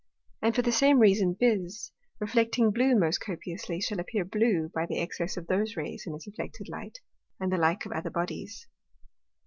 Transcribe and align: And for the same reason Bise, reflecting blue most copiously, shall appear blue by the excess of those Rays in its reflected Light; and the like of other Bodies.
And 0.41 0.55
for 0.55 0.63
the 0.63 0.71
same 0.71 0.97
reason 0.97 1.37
Bise, 1.39 1.91
reflecting 2.19 2.71
blue 2.71 2.95
most 2.97 3.19
copiously, 3.19 3.79
shall 3.81 3.99
appear 3.99 4.25
blue 4.25 4.71
by 4.73 4.87
the 4.87 4.97
excess 4.99 5.37
of 5.37 5.45
those 5.45 5.75
Rays 5.77 6.05
in 6.07 6.15
its 6.15 6.25
reflected 6.25 6.69
Light; 6.69 6.97
and 7.39 7.51
the 7.51 7.57
like 7.59 7.85
of 7.85 7.91
other 7.91 8.09
Bodies. 8.09 8.67